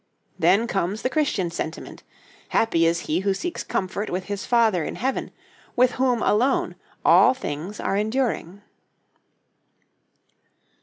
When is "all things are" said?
7.05-7.95